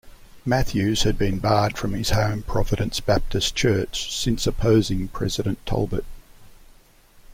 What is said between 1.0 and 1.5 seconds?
had been